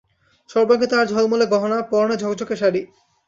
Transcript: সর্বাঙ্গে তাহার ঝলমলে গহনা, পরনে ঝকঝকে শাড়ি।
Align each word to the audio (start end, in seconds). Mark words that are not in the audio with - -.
সর্বাঙ্গে 0.49 0.87
তাহার 0.87 1.07
ঝলমলে 1.07 1.45
গহনা, 1.45 1.77
পরনে 1.91 2.15
ঝকঝকে 2.21 2.55
শাড়ি। 2.55 2.81